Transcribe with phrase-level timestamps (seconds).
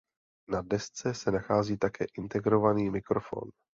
[0.49, 3.49] Na desce se nachází také integrovaný mikrofon.